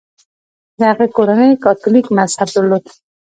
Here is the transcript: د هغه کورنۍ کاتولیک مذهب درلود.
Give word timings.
د 0.77 0.79
هغه 0.91 1.05
کورنۍ 1.15 1.51
کاتولیک 1.65 2.05
مذهب 2.17 2.47
درلود. 2.55 2.85